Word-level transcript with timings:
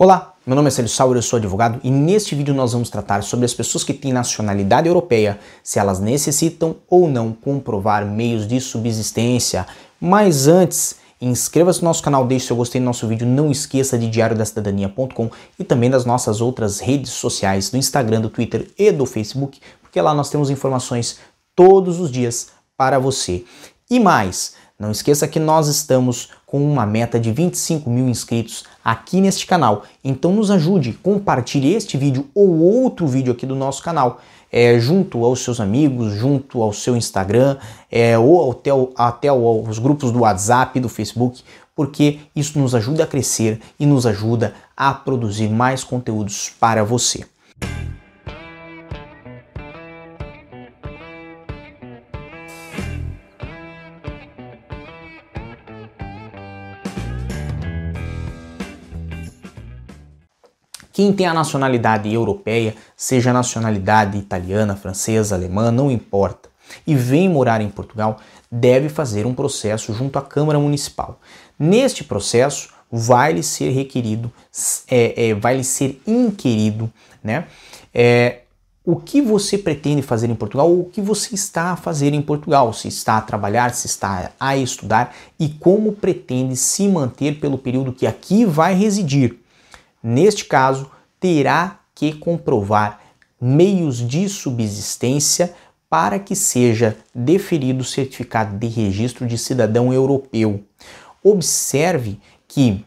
Olá, 0.00 0.36
meu 0.46 0.54
nome 0.54 0.68
é 0.68 0.70
Célio 0.70 0.88
Sauer, 0.88 1.16
eu 1.16 1.22
sou 1.22 1.38
advogado 1.38 1.80
e 1.82 1.90
neste 1.90 2.32
vídeo 2.32 2.54
nós 2.54 2.72
vamos 2.72 2.88
tratar 2.88 3.24
sobre 3.24 3.44
as 3.44 3.52
pessoas 3.52 3.82
que 3.82 3.92
têm 3.92 4.12
nacionalidade 4.12 4.86
europeia, 4.86 5.40
se 5.60 5.80
elas 5.80 5.98
necessitam 5.98 6.76
ou 6.88 7.08
não 7.08 7.32
comprovar 7.32 8.06
meios 8.06 8.46
de 8.46 8.60
subsistência. 8.60 9.66
Mas 10.00 10.46
antes, 10.46 10.94
inscreva-se 11.20 11.82
no 11.82 11.88
nosso 11.88 12.00
canal, 12.00 12.24
deixe 12.24 12.46
seu 12.46 12.54
gostei 12.54 12.80
no 12.80 12.84
nosso 12.84 13.08
vídeo, 13.08 13.26
não 13.26 13.50
esqueça 13.50 13.98
de 13.98 14.08
diariodacidadania.com 14.08 15.30
e 15.58 15.64
também 15.64 15.90
das 15.90 16.04
nossas 16.04 16.40
outras 16.40 16.78
redes 16.78 17.10
sociais, 17.10 17.68
do 17.68 17.76
Instagram, 17.76 18.20
do 18.20 18.30
Twitter 18.30 18.70
e 18.78 18.92
do 18.92 19.04
Facebook, 19.04 19.58
porque 19.82 20.00
lá 20.00 20.14
nós 20.14 20.30
temos 20.30 20.48
informações 20.48 21.18
todos 21.56 21.98
os 21.98 22.08
dias 22.08 22.50
para 22.76 23.00
você. 23.00 23.44
E 23.90 23.98
mais, 23.98 24.54
não 24.78 24.92
esqueça 24.92 25.26
que 25.26 25.40
nós 25.40 25.66
estamos 25.66 26.28
com 26.46 26.62
uma 26.62 26.86
meta 26.86 27.18
de 27.18 27.32
25 27.32 27.90
mil 27.90 28.08
inscritos 28.08 28.62
aqui 28.84 29.20
neste 29.20 29.44
canal. 29.44 29.82
Então 30.04 30.32
nos 30.32 30.52
ajude, 30.52 30.92
compartilhe 30.92 31.74
este 31.74 31.96
vídeo 31.96 32.28
ou 32.32 32.60
outro 32.60 33.04
vídeo 33.04 33.32
aqui 33.32 33.44
do 33.44 33.56
nosso 33.56 33.82
canal. 33.82 34.20
É, 34.52 34.78
junto 34.78 35.24
aos 35.24 35.40
seus 35.40 35.58
amigos, 35.58 36.14
junto 36.14 36.62
ao 36.62 36.72
seu 36.72 36.96
Instagram, 36.96 37.56
é, 37.90 38.16
ou 38.16 38.52
até, 38.52 38.70
até 38.94 39.28
grupos 39.80 40.12
do 40.12 40.20
WhatsApp, 40.20 40.78
do 40.78 40.88
Facebook, 40.88 41.42
porque 41.74 42.20
isso 42.34 42.56
nos 42.56 42.72
ajuda 42.72 43.02
a 43.02 43.06
crescer 43.06 43.60
e 43.80 43.84
nos 43.84 44.06
ajuda 44.06 44.54
a 44.76 44.94
produzir 44.94 45.48
mais 45.48 45.82
conteúdos 45.82 46.52
para 46.60 46.84
você. 46.84 47.26
Quem 60.98 61.12
tem 61.12 61.26
a 61.26 61.32
nacionalidade 61.32 62.12
europeia, 62.12 62.74
seja 62.96 63.32
nacionalidade 63.32 64.18
italiana, 64.18 64.74
francesa, 64.74 65.36
alemã, 65.36 65.70
não 65.70 65.92
importa, 65.92 66.48
e 66.84 66.96
vem 66.96 67.28
morar 67.28 67.60
em 67.60 67.68
Portugal, 67.68 68.18
deve 68.50 68.88
fazer 68.88 69.24
um 69.24 69.32
processo 69.32 69.94
junto 69.94 70.18
à 70.18 70.22
Câmara 70.22 70.58
Municipal. 70.58 71.20
Neste 71.56 72.02
processo, 72.02 72.70
vai 72.90 73.32
lhe 73.32 73.44
ser 73.44 73.70
requerido, 73.70 74.32
é, 74.90 75.28
é, 75.28 75.34
vai 75.34 75.58
lhe 75.58 75.62
ser 75.62 76.02
inquirido, 76.04 76.92
né? 77.22 77.46
É, 77.94 78.40
o 78.84 78.96
que 78.96 79.22
você 79.22 79.56
pretende 79.56 80.02
fazer 80.02 80.28
em 80.28 80.34
Portugal, 80.34 80.68
o 80.68 80.86
que 80.86 81.00
você 81.00 81.32
está 81.32 81.70
a 81.70 81.76
fazer 81.76 82.12
em 82.12 82.20
Portugal, 82.20 82.72
se 82.72 82.88
está 82.88 83.18
a 83.18 83.22
trabalhar, 83.22 83.72
se 83.72 83.86
está 83.86 84.32
a 84.40 84.56
estudar 84.56 85.14
e 85.38 85.48
como 85.48 85.92
pretende 85.92 86.56
se 86.56 86.88
manter 86.88 87.38
pelo 87.38 87.56
período 87.56 87.92
que 87.92 88.04
aqui 88.04 88.44
vai 88.44 88.74
residir. 88.74 89.38
Neste 90.02 90.44
caso, 90.44 90.90
terá 91.20 91.80
que 91.94 92.12
comprovar 92.12 93.00
meios 93.40 93.96
de 93.96 94.28
subsistência 94.28 95.54
para 95.88 96.18
que 96.18 96.36
seja 96.36 96.96
deferido 97.14 97.80
o 97.80 97.84
certificado 97.84 98.56
de 98.56 98.66
registro 98.66 99.26
de 99.26 99.38
cidadão 99.38 99.92
europeu. 99.92 100.62
Observe 101.22 102.20
que 102.46 102.84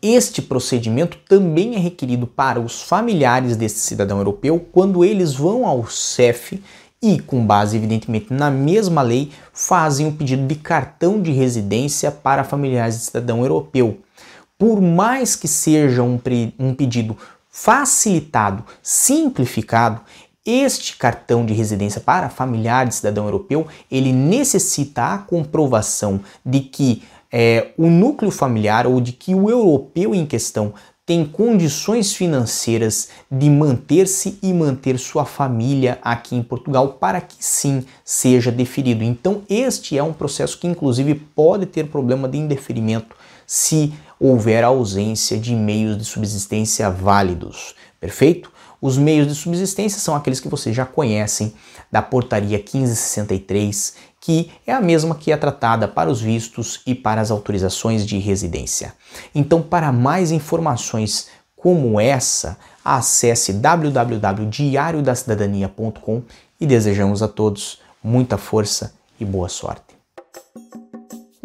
este 0.00 0.40
procedimento 0.40 1.18
também 1.28 1.74
é 1.74 1.78
requerido 1.78 2.26
para 2.26 2.60
os 2.60 2.82
familiares 2.82 3.56
desse 3.56 3.80
cidadão 3.80 4.18
europeu 4.18 4.64
quando 4.72 5.04
eles 5.04 5.34
vão 5.34 5.66
ao 5.66 5.86
CEF 5.86 6.62
e, 7.02 7.18
com 7.18 7.44
base 7.44 7.76
evidentemente 7.76 8.32
na 8.32 8.50
mesma 8.50 9.02
lei, 9.02 9.30
fazem 9.52 10.08
o 10.08 10.12
pedido 10.12 10.46
de 10.46 10.54
cartão 10.54 11.20
de 11.20 11.32
residência 11.32 12.10
para 12.10 12.44
familiares 12.44 12.96
de 12.96 13.04
cidadão 13.04 13.42
europeu 13.42 13.98
por 14.58 14.80
mais 14.80 15.36
que 15.36 15.46
seja 15.46 16.02
um, 16.02 16.20
um 16.58 16.74
pedido 16.74 17.16
facilitado, 17.48 18.64
simplificado, 18.82 20.00
este 20.44 20.96
cartão 20.96 21.44
de 21.46 21.52
residência 21.52 22.00
para 22.00 22.28
familiar 22.28 22.86
de 22.86 22.94
cidadão 22.94 23.26
europeu, 23.26 23.66
ele 23.90 24.12
necessita 24.12 25.14
a 25.14 25.18
comprovação 25.18 26.20
de 26.44 26.60
que 26.60 27.02
é, 27.30 27.72
o 27.76 27.88
núcleo 27.88 28.30
familiar 28.30 28.86
ou 28.86 29.00
de 29.00 29.12
que 29.12 29.34
o 29.34 29.50
europeu 29.50 30.14
em 30.14 30.24
questão 30.24 30.72
tem 31.04 31.24
condições 31.24 32.14
financeiras 32.14 33.08
de 33.30 33.48
manter-se 33.48 34.38
e 34.42 34.52
manter 34.52 34.98
sua 34.98 35.24
família 35.24 35.98
aqui 36.02 36.36
em 36.36 36.42
Portugal 36.42 36.98
para 37.00 37.20
que 37.20 37.36
sim 37.38 37.84
seja 38.04 38.52
deferido. 38.52 39.02
Então, 39.02 39.42
este 39.48 39.96
é 39.96 40.02
um 40.02 40.12
processo 40.12 40.58
que 40.58 40.66
inclusive 40.66 41.14
pode 41.14 41.64
ter 41.66 41.88
problema 41.88 42.28
de 42.28 42.36
indeferimento 42.36 43.16
se 43.46 43.94
houver 44.20 44.64
ausência 44.64 45.38
de 45.38 45.54
meios 45.54 45.96
de 45.96 46.04
subsistência 46.04 46.90
válidos. 46.90 47.74
Perfeito? 48.00 48.50
Os 48.80 48.96
meios 48.96 49.26
de 49.26 49.34
subsistência 49.34 49.98
são 49.98 50.14
aqueles 50.14 50.38
que 50.38 50.46
vocês 50.48 50.74
já 50.74 50.86
conhecem 50.86 51.52
da 51.90 52.00
Portaria 52.00 52.58
1563, 52.58 53.94
que 54.20 54.52
é 54.66 54.72
a 54.72 54.80
mesma 54.80 55.16
que 55.16 55.32
é 55.32 55.36
tratada 55.36 55.88
para 55.88 56.10
os 56.10 56.20
vistos 56.20 56.80
e 56.86 56.94
para 56.94 57.20
as 57.20 57.30
autorizações 57.30 58.06
de 58.06 58.18
residência. 58.18 58.94
Então, 59.34 59.60
para 59.60 59.90
mais 59.90 60.30
informações 60.30 61.26
como 61.56 62.00
essa, 62.00 62.56
acesse 62.84 63.52
www.diariodacidadania.com 63.52 66.22
e 66.60 66.66
desejamos 66.66 67.22
a 67.22 67.28
todos 67.28 67.80
muita 68.02 68.36
força 68.38 68.94
e 69.18 69.24
boa 69.24 69.48
sorte. 69.48 69.97